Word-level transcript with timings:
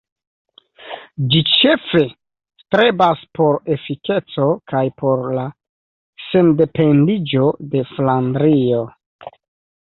Ĝi 1.33 1.41
ĉefe 1.49 1.99
strebas 2.61 3.21
por 3.39 3.59
efikeco 3.75 4.47
kaj 4.73 4.81
por 5.03 5.21
la 5.41 5.45
sendependiĝo 6.31 7.45
de 7.77 7.85
Flandrio. 7.93 8.83